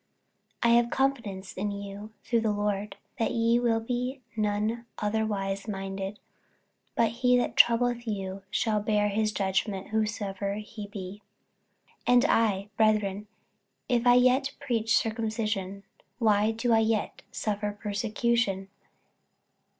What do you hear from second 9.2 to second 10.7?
judgment, whosoever